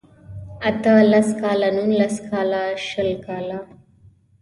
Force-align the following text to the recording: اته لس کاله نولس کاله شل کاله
اته 0.69 0.93
لس 1.11 1.29
کاله 1.41 1.69
نولس 1.77 2.15
کاله 2.29 2.61
شل 2.87 3.09
کاله 3.25 3.59